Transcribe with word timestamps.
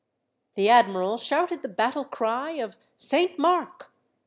The 0.55 0.67
admiral 0.67 1.17
shouted 1.17 1.61
the 1.61 1.67
battle 1.67 2.05
cry 2.05 2.53
of 2.53 2.75
"Saint 2.97 3.37
Mark!" 3.37 3.93